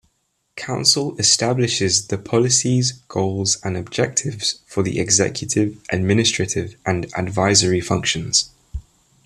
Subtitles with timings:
[0.55, 8.49] Council establishes the policies, goals and objectives for the Executive, Administrative, and Advisory functions.